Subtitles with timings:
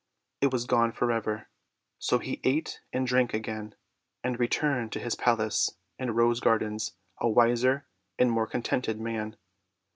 [0.41, 1.47] It was gone for ever.
[1.99, 3.75] So he ate and drank again,
[4.23, 7.85] and returned to his palace and Rose Gardens a wiser
[8.17, 9.37] and more con tented man.